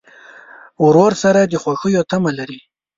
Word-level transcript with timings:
ورور 0.85 1.13
سره 1.23 1.41
د 1.43 1.53
خوښیو 1.63 2.07
تمه 2.11 2.31
لرې. 2.37 2.59